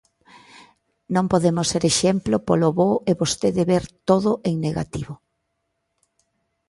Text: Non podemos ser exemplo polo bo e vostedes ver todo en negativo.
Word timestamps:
Non 1.15 1.25
podemos 1.33 1.67
ser 1.71 1.83
exemplo 1.91 2.35
polo 2.47 2.69
bo 2.79 2.91
e 3.09 3.11
vostedes 3.21 3.65
ver 3.71 3.83
todo 4.09 4.31
en 4.49 4.55
negativo. 4.65 5.13